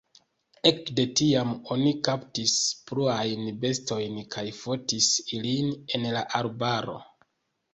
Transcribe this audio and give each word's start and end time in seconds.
Ekde 0.69 1.03
tiam 1.19 1.51
oni 1.75 1.91
kaptis 2.07 2.55
pluajn 2.91 3.51
bestojn 3.67 4.17
kaj 4.37 4.47
fotis 4.63 5.11
ilin 5.39 5.71
en 5.99 6.09
la 6.17 6.25
arbaro. 6.41 6.99